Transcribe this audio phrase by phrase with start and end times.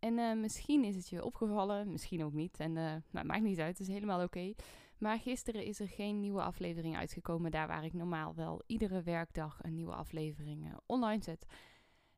[0.00, 2.58] En uh, misschien is het je opgevallen, misschien ook niet.
[2.58, 4.52] En uh, nou, maakt niet uit, het is helemaal oké.
[4.98, 7.50] Maar gisteren is er geen nieuwe aflevering uitgekomen.
[7.50, 11.46] Daar waar ik normaal wel iedere werkdag een nieuwe aflevering uh, online zet.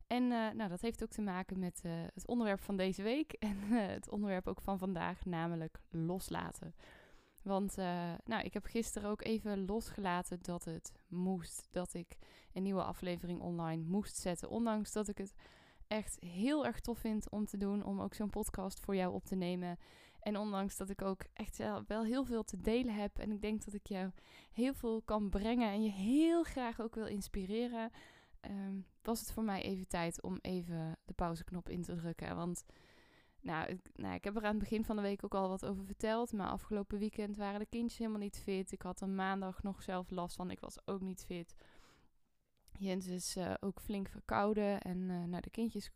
[0.06, 1.82] En nou, dat heeft ook te maken met
[2.14, 3.32] het onderwerp van deze week.
[3.38, 6.74] En het onderwerp ook van vandaag, namelijk loslaten.
[7.42, 7.76] Want
[8.24, 11.68] nou, ik heb gisteren ook even losgelaten dat het moest.
[11.70, 12.16] Dat ik
[12.52, 14.50] een nieuwe aflevering online moest zetten.
[14.50, 15.34] Ondanks dat ik het
[15.92, 17.84] echt heel erg tof vind om te doen.
[17.84, 19.78] Om ook zo'n podcast voor jou op te nemen.
[20.20, 23.18] En ondanks dat ik ook echt wel heel veel te delen heb.
[23.18, 24.10] En ik denk dat ik jou
[24.52, 25.70] heel veel kan brengen.
[25.70, 27.90] En je heel graag ook wil inspireren.
[28.50, 32.36] Um, was het voor mij even tijd om even de pauzeknop in te drukken.
[32.36, 32.64] Want
[33.40, 35.66] nou ik, nou, ik heb er aan het begin van de week ook al wat
[35.66, 36.32] over verteld.
[36.32, 38.72] Maar afgelopen weekend waren de kindjes helemaal niet fit.
[38.72, 40.50] Ik had een maandag nog zelf last van.
[40.50, 41.54] Ik was ook niet fit.
[42.78, 44.80] Jens is uh, ook flink verkouden.
[44.80, 45.90] En uh, nou, de kindjes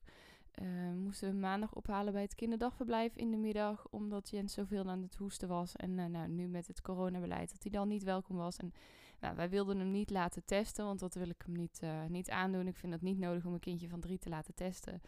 [0.63, 3.87] uh, moesten maandag ophalen bij het kinderdagverblijf in de middag.
[3.91, 5.77] Omdat Jens zoveel aan het hoesten was.
[5.77, 8.57] En nou, nu met het coronabeleid dat hij dan niet welkom was.
[8.57, 8.73] En
[9.21, 10.85] nou, wij wilden hem niet laten testen.
[10.85, 12.67] Want dat wil ik hem niet, niet aandoen.
[12.67, 15.01] Ik vind het niet nodig om een kindje van drie te laten testen.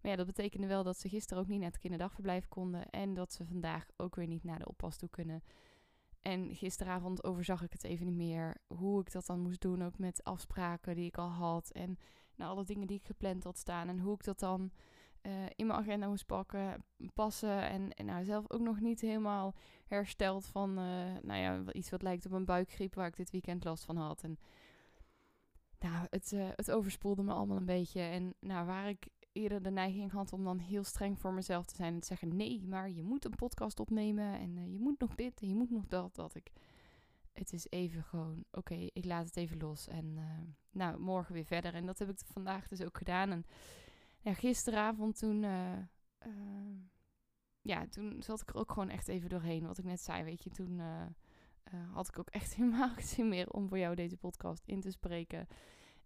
[0.00, 2.90] Maar ja, dat betekende wel dat ze gisteren ook niet naar het kinderdagverblijf konden.
[2.90, 5.42] En dat ze vandaag ook weer niet naar de oppas toe kunnen.
[6.22, 8.56] En gisteravond overzag ik het even niet meer.
[8.66, 9.84] Hoe ik dat dan moest doen.
[9.84, 11.70] Ook met afspraken die ik al had.
[11.70, 11.98] En
[12.34, 13.88] nou, alle dingen die ik gepland had staan.
[13.88, 14.70] En hoe ik dat dan
[15.22, 17.68] uh, in mijn agenda moest pakken, passen.
[17.68, 19.54] En, en nou, zelf ook nog niet helemaal
[19.86, 20.84] hersteld van uh,
[21.22, 22.94] nou ja, iets wat lijkt op een buikgriep.
[22.94, 24.22] Waar ik dit weekend last van had.
[24.22, 24.38] En
[25.78, 28.00] nou, het, uh, het overspoelde me allemaal een beetje.
[28.00, 31.74] En nou, waar ik eerder de neiging had om dan heel streng voor mezelf te
[31.74, 35.00] zijn en te zeggen: nee, maar je moet een podcast opnemen en uh, je moet
[35.00, 36.14] nog dit en je moet nog dat.
[36.14, 36.52] Dat ik.
[37.32, 39.88] Het is even gewoon, oké, ik laat het even los.
[39.88, 40.24] En uh,
[40.70, 41.74] nou, morgen weer verder.
[41.74, 43.30] En dat heb ik vandaag dus ook gedaan.
[43.30, 43.44] En
[44.20, 45.42] ja, gisteravond toen.
[45.42, 45.78] Uh,
[47.62, 49.66] ja, toen zat ik er ook gewoon echt even doorheen.
[49.66, 50.80] Wat ik net zei, weet je, toen
[51.92, 54.90] had ik ook echt helemaal geen zin meer om voor jou deze podcast in te
[54.90, 55.46] spreken.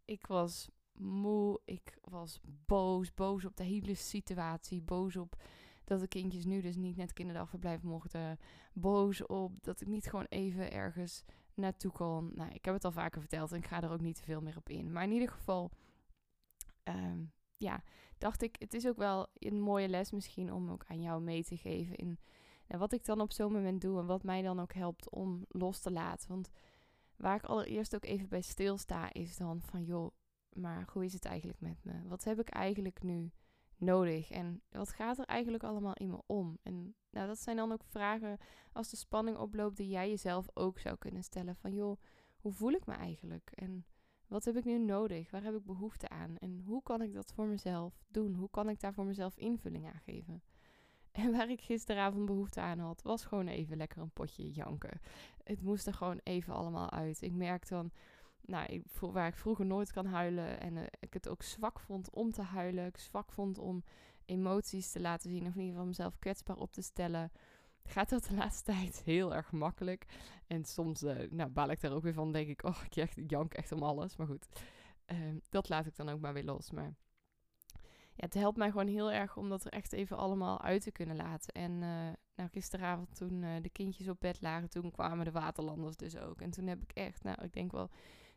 [0.04, 0.68] Ik was
[0.98, 1.60] moe.
[1.64, 3.14] Ik was boos.
[3.14, 4.82] Boos op de hele situatie.
[4.82, 5.36] Boos op
[5.84, 8.38] dat de kindjes nu dus niet net kinderdagverblijf mochten.
[8.72, 11.24] Boos op dat ik niet gewoon even ergens
[11.54, 12.32] naartoe kon.
[12.34, 14.40] Nou, ik heb het al vaker verteld en ik ga er ook niet te veel
[14.40, 14.92] meer op in.
[14.92, 15.70] Maar in ieder geval,
[16.84, 17.82] um, ja,
[18.18, 21.44] dacht ik, het is ook wel een mooie les misschien om ook aan jou mee
[21.44, 22.18] te geven in
[22.66, 25.44] nou, wat ik dan op zo'n moment doe en wat mij dan ook helpt om
[25.48, 26.28] los te laten.
[26.28, 26.50] Want
[27.16, 30.12] waar ik allereerst ook even bij stilsta is dan van, joh,
[30.56, 31.92] maar hoe is het eigenlijk met me?
[32.08, 33.32] Wat heb ik eigenlijk nu
[33.76, 34.30] nodig?
[34.30, 36.58] En wat gaat er eigenlijk allemaal in me om?
[36.62, 38.38] En nou, dat zijn dan ook vragen
[38.72, 41.56] als de spanning oploopt die jij jezelf ook zou kunnen stellen.
[41.56, 42.00] Van joh,
[42.36, 43.50] hoe voel ik me eigenlijk?
[43.54, 43.86] En
[44.26, 45.30] wat heb ik nu nodig?
[45.30, 46.36] Waar heb ik behoefte aan?
[46.38, 48.34] En hoe kan ik dat voor mezelf doen?
[48.34, 50.42] Hoe kan ik daar voor mezelf invulling aan geven?
[51.12, 55.00] En waar ik gisteravond behoefte aan had, was gewoon even lekker een potje janken.
[55.42, 57.22] Het moest er gewoon even allemaal uit.
[57.22, 57.90] Ik merkte dan
[58.46, 60.60] nou, ik, waar ik vroeger nooit kan huilen.
[60.60, 62.86] En uh, ik het ook zwak vond om te huilen.
[62.86, 63.84] Ik zwak vond om
[64.24, 65.46] emoties te laten zien.
[65.46, 67.32] Of in ieder geval mezelf kwetsbaar op te stellen.
[67.84, 70.06] Gaat dat de laatste tijd heel erg makkelijk.
[70.46, 72.32] En soms uh, nou, baal ik daar ook weer van.
[72.32, 74.16] Denk ik, oh, ik echt, jank echt om alles.
[74.16, 74.46] Maar goed,
[75.06, 75.18] uh,
[75.48, 76.70] dat laat ik dan ook maar weer los.
[76.70, 76.94] Maar
[78.16, 80.92] ja, het helpt mij gewoon heel erg om dat er echt even allemaal uit te
[80.92, 81.54] kunnen laten.
[81.54, 86.16] En uh, nou, gisteravond toen de kindjes op bed lagen, toen kwamen de waterlanders dus
[86.16, 86.40] ook.
[86.40, 87.90] En toen heb ik echt, nou, ik denk wel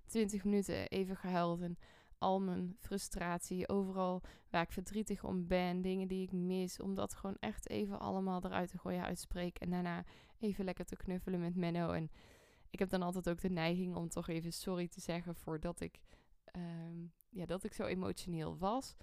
[0.07, 1.61] 20 minuten even gehuild.
[1.61, 1.77] En
[2.17, 7.13] al mijn frustratie, overal waar ik verdrietig om ben, dingen die ik mis, om dat
[7.13, 9.61] gewoon echt even allemaal eruit te gooien, uitspreken.
[9.61, 10.03] En daarna
[10.39, 11.91] even lekker te knuffelen met Menno.
[11.91, 12.11] En
[12.69, 15.99] ik heb dan altijd ook de neiging om toch even sorry te zeggen voordat ik,
[16.55, 18.95] um, ja, dat ik zo emotioneel was.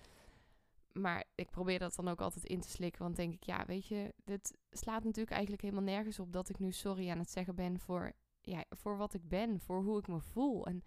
[0.92, 3.02] Maar ik probeer dat dan ook altijd in te slikken.
[3.02, 6.58] Want denk ik, ja, weet je, dit slaat natuurlijk eigenlijk helemaal nergens op dat ik
[6.58, 8.12] nu sorry aan het zeggen ben voor
[8.44, 10.66] ja, voor wat ik ben, voor hoe ik me voel.
[10.66, 10.82] En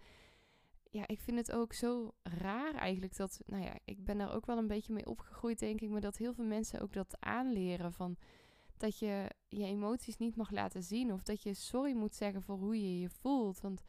[0.90, 4.46] ja, ik vind het ook zo raar eigenlijk dat, nou ja, ik ben daar ook
[4.46, 7.92] wel een beetje mee opgegroeid, denk ik, maar dat heel veel mensen ook dat aanleren
[7.92, 8.16] van
[8.76, 12.56] dat je je emoties niet mag laten zien of dat je sorry moet zeggen voor
[12.56, 13.60] hoe je je voelt.
[13.60, 13.82] Want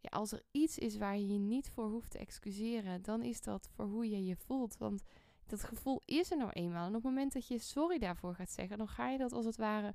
[0.00, 3.40] ja, als er iets is waar je je niet voor hoeft te excuseren, dan is
[3.40, 4.76] dat voor hoe je je voelt.
[4.76, 5.02] Want
[5.46, 6.82] Dat gevoel is er nou eenmaal.
[6.82, 9.44] En op het moment dat je sorry daarvoor gaat zeggen, dan ga je dat als
[9.44, 9.94] het ware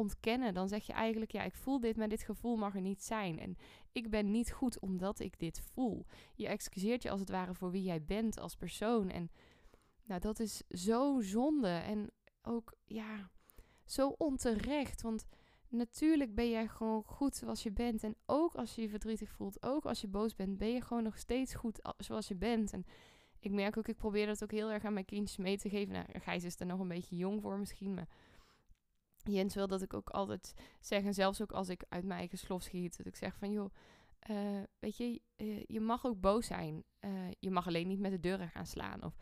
[0.00, 0.54] ontkennen.
[0.54, 3.38] Dan zeg je eigenlijk, ja, ik voel dit, maar dit gevoel mag er niet zijn.
[3.38, 3.56] En
[3.92, 6.06] ik ben niet goed omdat ik dit voel.
[6.34, 9.10] Je excuseert je als het ware voor wie jij bent als persoon.
[9.10, 9.30] En
[10.04, 11.68] nou, dat is zo zonde.
[11.68, 12.10] En
[12.42, 13.30] ook, ja,
[13.84, 15.02] zo onterecht.
[15.02, 15.26] Want
[15.68, 18.02] natuurlijk ben jij gewoon goed zoals je bent.
[18.02, 21.02] En ook als je je verdrietig voelt, ook als je boos bent, ben je gewoon
[21.02, 22.72] nog steeds goed zoals je bent.
[22.72, 22.84] En
[23.38, 25.92] ik merk ook, ik probeer dat ook heel erg aan mijn kindjes mee te geven.
[25.92, 28.08] Nou, Gijs is er nog een beetje jong voor misschien, maar
[29.30, 32.38] Jens wil dat ik ook altijd zeg, en zelfs ook als ik uit mijn eigen
[32.38, 33.70] slof schiet, dat ik zeg van joh,
[34.30, 36.84] uh, weet je, uh, je mag ook boos zijn.
[37.00, 39.04] Uh, je mag alleen niet met de deuren gaan slaan.
[39.04, 39.14] Of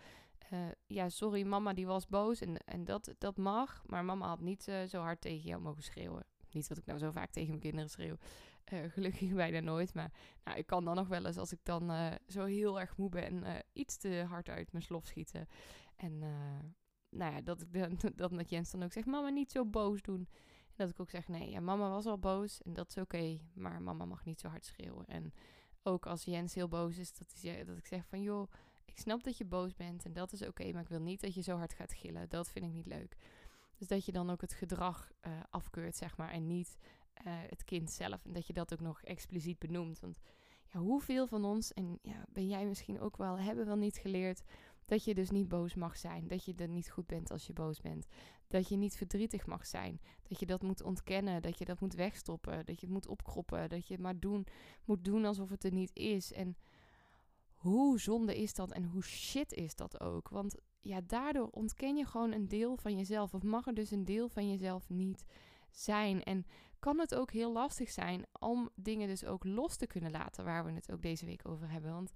[0.87, 4.63] ja, sorry, mama die was boos en, en dat, dat mag, maar mama had niet
[4.89, 6.25] zo hard tegen jou mogen schreeuwen.
[6.51, 8.17] Niet dat ik nou zo vaak tegen mijn kinderen schreeuw.
[8.65, 9.95] gelukkig bijna nooit.
[9.95, 10.13] Maar
[10.45, 11.93] nou, ik kan dan nog wel eens als ik dan
[12.27, 15.49] zo heel erg moe ben, iets te hard uit mijn slof schieten.
[15.97, 16.23] En
[17.11, 20.29] nou ja, dat, ik dat met Jens dan ook zeg, mama niet zo boos doen.
[20.67, 23.39] En dat ik ook zeg, nee, ja, mama was al boos en dat is oké,
[23.55, 25.07] maar mama mag niet zo hard schreeuwen.
[25.07, 25.33] En
[25.83, 28.51] ook als Jens heel boos is, dat, is, dat ik zeg van, joh,
[28.85, 31.35] ik snap dat je boos bent en dat is oké, maar ik wil niet dat
[31.35, 32.29] je zo hard gaat gillen.
[32.29, 33.17] Dat vind ik niet leuk.
[33.79, 36.77] Dus dat je dan ook het gedrag uh, afkeurt, zeg maar, en niet
[37.27, 38.25] uh, het kind zelf.
[38.25, 40.01] En dat je dat ook nog expliciet benoemt.
[40.01, 40.21] Want
[40.65, 44.43] ja, hoeveel van ons, en ja, ben jij misschien ook wel, hebben wel niet geleerd
[44.89, 46.29] dat je dus niet boos mag zijn.
[46.29, 48.07] Dat je er niet goed bent als je boos bent.
[48.47, 50.01] Dat je niet verdrietig mag zijn.
[50.29, 51.43] Dat je dat moet ontkennen.
[51.43, 52.67] Dat je dat moet wegstoppen.
[52.67, 53.69] Dat je het moet opkroppen.
[53.69, 54.47] Dat je het maar doen,
[54.85, 56.33] moet doen alsof het er niet is.
[56.33, 56.57] En
[57.53, 60.29] hoe zonde is dat en hoe shit is dat ook?
[60.29, 63.35] Want ja, daardoor ontken je gewoon een deel van jezelf.
[63.35, 65.25] Of mag er dus een deel van jezelf niet
[65.71, 66.23] zijn.
[66.23, 66.47] En
[66.79, 70.45] kan het ook heel lastig zijn om dingen dus ook los te kunnen laten.
[70.45, 71.93] Waar we het ook deze week over hebben.
[71.93, 72.13] Want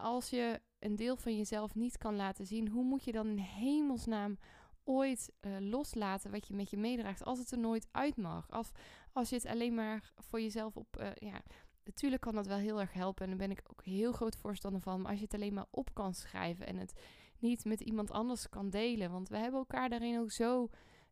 [0.00, 3.38] als je een deel van jezelf niet kan laten zien, hoe moet je dan in
[3.38, 4.38] hemelsnaam
[4.84, 8.50] ooit uh, loslaten wat je met je meedraagt als het er nooit uit mag?
[8.50, 8.70] Als,
[9.12, 10.96] als je het alleen maar voor jezelf op.
[11.00, 11.42] Uh, ja,
[11.84, 14.80] natuurlijk kan dat wel heel erg helpen en daar ben ik ook heel groot voorstander
[14.80, 15.00] van.
[15.00, 17.00] Maar als je het alleen maar op kan schrijven en het
[17.38, 20.68] niet met iemand anders kan delen, want we hebben elkaar daarin ook zo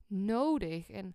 [0.06, 0.90] nodig.
[0.90, 1.14] En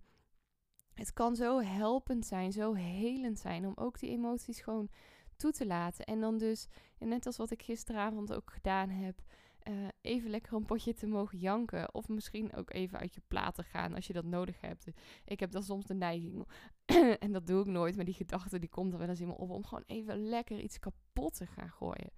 [0.94, 4.90] het kan zo helpend zijn, zo helend zijn om ook die emoties gewoon
[5.38, 6.06] toe te laten.
[6.06, 6.68] En dan dus,
[7.00, 9.22] net als wat ik gisteravond ook gedaan heb,
[9.70, 11.94] uh, even lekker een potje te mogen janken.
[11.94, 14.88] Of misschien ook even uit je platen gaan als je dat nodig hebt.
[15.26, 16.48] Ik heb dan soms de neiging,
[17.20, 19.38] en dat doe ik nooit, maar die gedachte die komt er wel eens in me
[19.38, 22.12] op, om gewoon even lekker iets kapot te gaan gooien.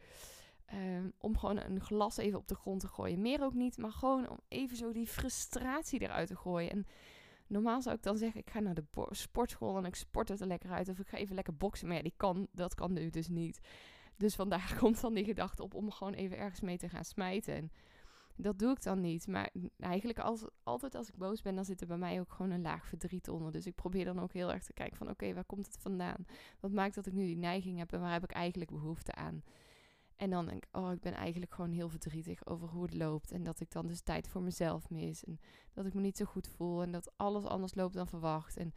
[0.74, 3.22] Um, om gewoon een glas even op de grond te gooien.
[3.22, 6.72] Meer ook niet, maar gewoon om even zo die frustratie eruit te gooien.
[6.72, 6.86] En
[7.50, 10.48] Normaal zou ik dan zeggen, ik ga naar de sportschool en ik sport het er
[10.48, 10.90] lekker uit.
[10.90, 11.88] Of ik ga even lekker boksen.
[11.88, 13.60] Maar ja, die kan, dat kan nu dus niet.
[14.18, 17.56] Dus vandaar komt dan die gedachte op om gewoon even ergens mee te gaan smijten.
[17.56, 17.72] En
[18.36, 19.28] dat doe ik dan niet.
[19.28, 19.50] Maar
[19.80, 22.62] eigenlijk als, altijd als ik boos ben, dan zit er bij mij ook gewoon een
[22.62, 23.52] laag verdriet onder.
[23.52, 26.26] Dus ik probeer dan ook heel erg te kijken van oké, waar komt het vandaan?
[26.60, 29.44] Wat maakt dat ik nu die neiging heb en waar heb ik eigenlijk behoefte aan?
[30.20, 33.32] En dan denk ik, oh, ik ben eigenlijk gewoon heel verdrietig over hoe het loopt.
[33.32, 35.24] En dat ik dan dus tijd voor mezelf mis.
[35.24, 35.40] En
[35.74, 36.82] dat ik me niet zo goed voel.
[36.82, 38.58] En dat alles anders loopt dan verwacht.
[38.58, 38.74] En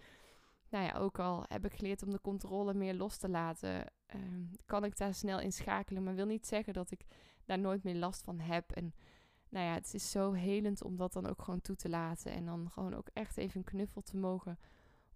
[0.68, 4.44] nou ja, ook al heb ik geleerd om de controle meer los te laten, ehm,
[4.66, 6.02] kan ik daar snel in schakelen.
[6.02, 7.04] Maar wil niet zeggen dat ik
[7.44, 8.70] daar nooit meer last van heb.
[8.72, 8.94] En
[9.48, 12.32] nou ja, het is zo helend om dat dan ook gewoon toe te laten.
[12.32, 14.58] En dan gewoon ook echt even een knuffel te mogen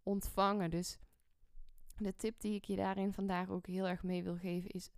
[0.02, 0.70] ontvangen.
[0.70, 0.98] Dus
[1.96, 4.90] de tip die ik je daarin vandaag ook heel erg mee wil geven is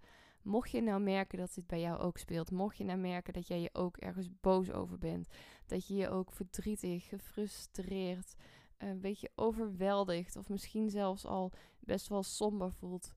[0.49, 3.47] Mocht je nou merken dat dit bij jou ook speelt, mocht je nou merken dat
[3.47, 5.29] jij je ook ergens boos over bent,
[5.67, 8.35] dat je je ook verdrietig, gefrustreerd,
[8.79, 13.13] een beetje overweldigd of misschien zelfs al best wel somber voelt,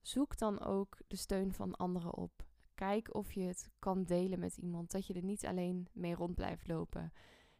[0.00, 2.44] zoek dan ook de steun van anderen op.
[2.74, 6.34] Kijk of je het kan delen met iemand, dat je er niet alleen mee rond
[6.34, 7.12] blijft lopen.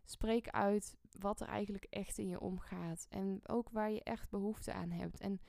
[0.04, 4.72] Spreek uit wat er eigenlijk echt in je omgaat en ook waar je echt behoefte
[4.72, 5.20] aan hebt.
[5.20, 5.40] En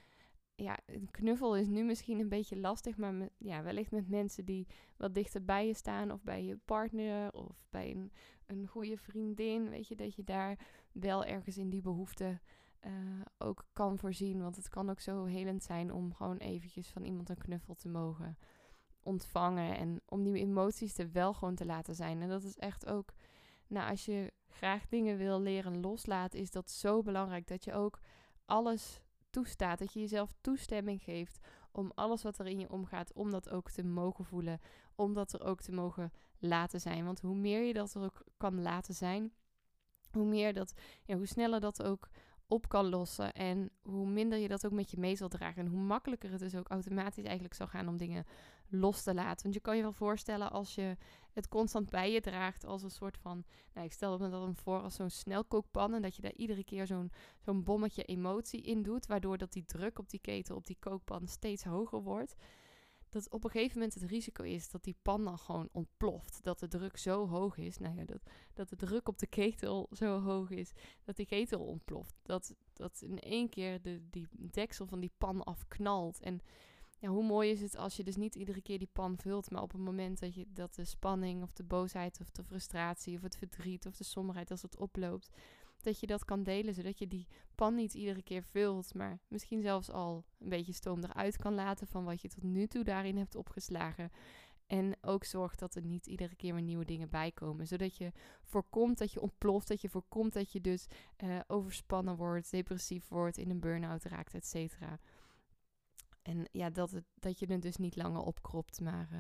[0.62, 4.68] ja, een knuffel is nu misschien een beetje lastig, maar ja, wellicht met mensen die
[4.98, 8.12] wat dichter bij je staan, of bij je partner, of bij een,
[8.46, 10.60] een goede vriendin, weet je, dat je daar
[10.92, 12.40] wel ergens in die behoefte
[12.86, 12.92] uh,
[13.38, 14.42] ook kan voorzien.
[14.42, 17.90] Want het kan ook zo helend zijn om gewoon eventjes van iemand een knuffel te
[17.90, 18.38] mogen
[19.04, 22.22] ontvangen en om die emoties er wel gewoon te laten zijn.
[22.22, 23.14] En dat is echt ook,
[23.68, 28.00] nou, als je graag dingen wil leren loslaten, is dat zo belangrijk dat je ook
[28.46, 29.02] alles
[29.32, 29.80] toestaat.
[29.80, 31.40] Dat je jezelf toestemming geeft
[31.72, 34.60] om alles wat er in je omgaat, om dat ook te mogen voelen.
[34.96, 37.06] Om dat er ook te mogen laten zijn.
[37.06, 39.34] Want hoe meer je dat er ook kan laten zijn,
[40.12, 40.74] hoe meer dat,
[41.04, 42.10] ja, hoe sneller dat ook
[42.52, 43.34] op kan lossen.
[43.34, 45.66] En hoe minder je dat ook met je mee zal dragen.
[45.66, 48.26] En hoe makkelijker het dus ook automatisch eigenlijk zal gaan om dingen
[48.68, 49.44] los te laten.
[49.44, 50.98] Want je kan je wel voorstellen als je
[51.34, 53.44] het constant bij je draagt als een soort van...
[53.74, 55.94] Nou, ik stel me dat dan voor als zo'n snelkookpan.
[55.94, 59.06] En dat je daar iedere keer zo'n zo'n bommetje emotie in doet.
[59.06, 62.36] Waardoor dat die druk op die ketel, op die kookpan steeds hoger wordt
[63.12, 66.44] dat op een gegeven moment het risico is dat die pan dan gewoon ontploft.
[66.44, 67.78] Dat de druk zo hoog is.
[67.78, 68.22] Nou ja, dat,
[68.54, 70.72] dat de druk op de ketel zo hoog is
[71.04, 72.20] dat die ketel ontploft.
[72.24, 76.20] Dat, dat in één keer de, die deksel van die pan afknalt.
[76.20, 76.42] En
[77.00, 79.62] ja, hoe mooi is het als je dus niet iedere keer die pan vult, maar
[79.62, 83.22] op het moment dat, je, dat de spanning of de boosheid of de frustratie of
[83.22, 85.30] het verdriet of de somberheid als het oploopt,
[85.84, 89.62] dat je dat kan delen, zodat je die pan niet iedere keer vult, maar misschien
[89.62, 93.18] zelfs al een beetje stoom eruit kan laten van wat je tot nu toe daarin
[93.18, 94.12] hebt opgeslagen.
[94.68, 97.68] En ook zorgt dat er niet iedere keer weer nieuwe dingen bij komen.
[97.68, 98.12] Zodat je
[98.44, 99.68] voorkomt dat je ontploft.
[99.68, 100.88] Dat je voorkomt dat je dus
[101.24, 105.00] uh, overspannen wordt, depressief wordt, in een burn-out raakt, et cetera.
[106.22, 109.20] En ja, dat, het, dat je het dus niet langer opkropt, maar uh,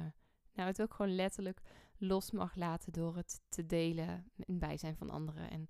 [0.54, 1.62] nou, het ook gewoon letterlijk
[1.98, 5.50] los mag laten door het te delen in bijzijn van anderen.
[5.50, 5.70] En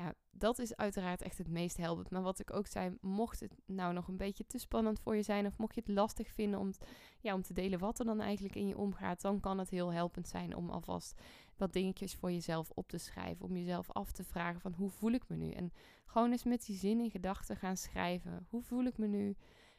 [0.00, 2.10] ja, dat is uiteraard echt het meest helpend.
[2.10, 5.22] Maar wat ik ook zei, mocht het nou nog een beetje te spannend voor je
[5.22, 6.72] zijn, of mocht je het lastig vinden om,
[7.20, 9.92] ja, om te delen wat er dan eigenlijk in je omgaat, dan kan het heel
[9.92, 11.20] helpend zijn om alvast
[11.56, 13.44] wat dingetjes voor jezelf op te schrijven.
[13.44, 15.50] Om jezelf af te vragen van hoe voel ik me nu?
[15.50, 15.72] En
[16.04, 18.46] gewoon eens met die zin in gedachten gaan schrijven.
[18.48, 19.36] Hoe voel ik me nu?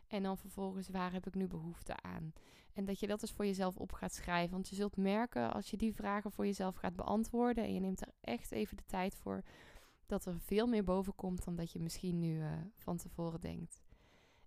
[0.07, 2.33] En dan vervolgens, waar heb ik nu behoefte aan?
[2.73, 4.51] En dat je dat dus voor jezelf op gaat schrijven.
[4.51, 8.01] Want je zult merken als je die vragen voor jezelf gaat beantwoorden en je neemt
[8.01, 9.43] er echt even de tijd voor
[10.11, 13.81] dat er veel meer boven komt dan dat je misschien nu uh, van tevoren denkt.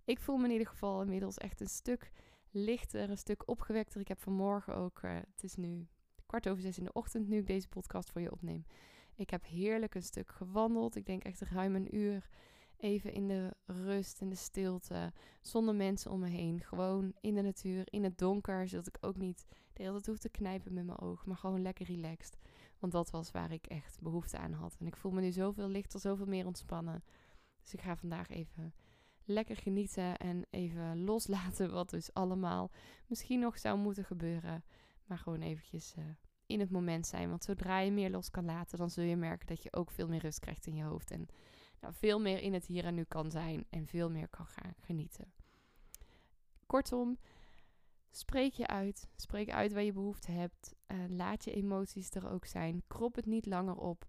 [0.05, 2.13] Ik voel me in ieder geval inmiddels echt een stuk
[2.51, 4.01] lichter, een stuk opgewekter.
[4.01, 5.87] Ik heb vanmorgen ook, uh, het is nu
[6.27, 8.67] kwart over zes in de ochtend nu ik deze podcast voor je opneem.
[9.15, 10.97] Ik heb heerlijk een stuk gewandeld.
[10.97, 12.29] Ik denk echt ruim een uur.
[12.77, 16.61] Even in de rust, in de stilte, zonder mensen om me heen.
[16.61, 20.19] Gewoon in de natuur, in het donker, zodat ik ook niet de hele tijd hoef
[20.19, 22.39] te knijpen met mijn ogen, maar gewoon lekker relaxed.
[22.85, 24.77] Want dat was waar ik echt behoefte aan had.
[24.79, 27.05] En ik voel me nu zoveel lichter, zoveel meer ontspannen.
[27.63, 28.75] Dus ik ga vandaag even
[29.25, 32.71] lekker genieten en even loslaten wat dus allemaal
[33.07, 34.65] misschien nog zou moeten gebeuren.
[35.05, 36.05] Maar gewoon eventjes uh,
[36.47, 37.29] in het moment zijn.
[37.29, 40.09] Want zodra je meer los kan laten, dan zul je merken dat je ook veel
[40.09, 41.11] meer rust krijgt in je hoofd.
[41.11, 41.27] En
[41.81, 44.75] nou, veel meer in het hier en nu kan zijn en veel meer kan gaan
[44.81, 45.33] genieten.
[46.67, 47.19] Kortom,
[48.17, 49.09] Spreek je uit.
[49.17, 50.75] Spreek uit waar je behoefte hebt.
[51.09, 52.83] Laat je emoties er ook zijn.
[52.87, 54.07] Krop het niet langer op.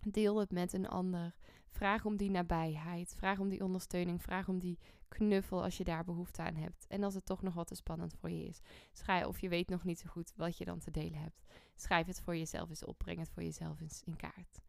[0.00, 1.34] Deel het met een ander.
[1.68, 3.14] Vraag om die nabijheid.
[3.16, 4.22] Vraag om die ondersteuning.
[4.22, 6.86] Vraag om die knuffel als je daar behoefte aan hebt.
[6.86, 8.60] En als het toch nog wat te spannend voor je is.
[8.92, 11.42] Schrijf of je weet nog niet zo goed wat je dan te delen hebt.
[11.76, 12.98] Schrijf het voor jezelf eens op.
[12.98, 14.60] Breng het voor jezelf eens in kaart.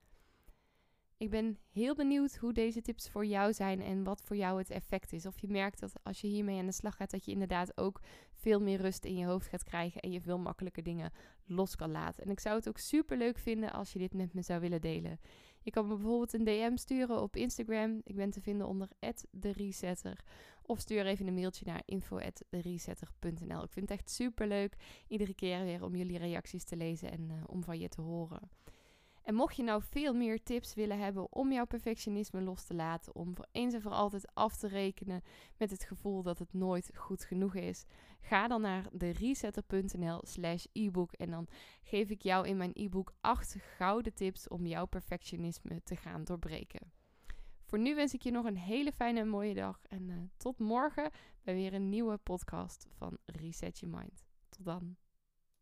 [1.24, 4.70] Ik ben heel benieuwd hoe deze tips voor jou zijn en wat voor jou het
[4.70, 5.26] effect is.
[5.26, 8.02] Of je merkt dat als je hiermee aan de slag gaat, dat je inderdaad ook
[8.34, 11.12] veel meer rust in je hoofd gaat krijgen en je veel makkelijker dingen
[11.46, 12.24] los kan laten.
[12.24, 14.82] En ik zou het ook super leuk vinden als je dit met me zou willen
[14.82, 15.20] delen.
[15.62, 18.02] Je kan me bijvoorbeeld een DM sturen op Instagram.
[18.04, 18.88] Ik ben te vinden onder
[19.40, 20.24] @theresetter
[20.62, 23.64] of stuur even een mailtje naar info@theresetter.nl.
[23.64, 24.76] Ik vind het echt super leuk
[25.08, 28.50] iedere keer weer om jullie reacties te lezen en uh, om van je te horen.
[29.24, 33.16] En mocht je nou veel meer tips willen hebben om jouw perfectionisme los te laten,
[33.16, 35.24] om voor eens en voor altijd af te rekenen
[35.58, 37.86] met het gevoel dat het nooit goed genoeg is,
[38.22, 41.48] ga dan naar de resetter.nl slash ebook en dan
[41.84, 46.92] geef ik jou in mijn e-book 8 gouden tips om jouw perfectionisme te gaan doorbreken.
[47.66, 50.60] Voor nu wens ik je nog een hele fijne en mooie dag en uh, tot
[50.60, 51.12] morgen
[51.44, 54.26] bij weer een nieuwe podcast van Reset Your Mind.
[54.50, 55.03] Tot dan.